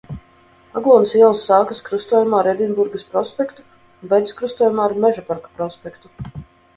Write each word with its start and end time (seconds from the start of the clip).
Aglonas 0.79 1.11
iela 1.17 1.33
sākas 1.41 1.81
krustojumā 1.89 2.39
ar 2.39 2.49
Edinburgas 2.53 3.05
prospektu 3.11 3.65
un 3.67 4.11
beidzas 4.15 4.33
krustojumā 4.39 4.87
ar 4.89 4.97
Mežaparka 5.05 5.53
prospektu. 5.61 6.43